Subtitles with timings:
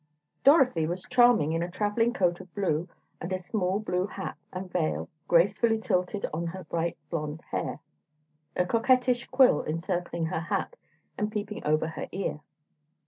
[0.43, 2.89] Dorothy was charming in a travelling coat of blue,
[3.21, 7.77] and a small blue hat and veil gracefully tilted on her bright blond hair,
[8.55, 10.75] a coquettish quill encircling her hat
[11.19, 12.39] and peeping over her ear.